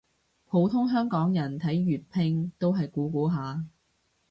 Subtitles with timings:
[0.45, 3.63] 普通香港人睇粵拼都係估估下